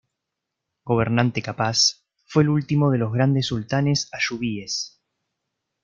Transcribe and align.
Gobernante 0.83 1.43
capaz, 1.43 2.03
fue 2.25 2.41
el 2.41 2.49
último 2.49 2.89
de 2.89 2.97
los 2.97 3.13
grandes 3.13 3.45
sultanes 3.45 4.09
ayubíes. 4.11 4.99